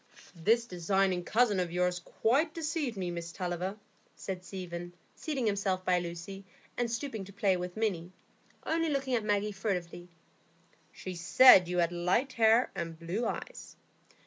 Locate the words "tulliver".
3.31-3.77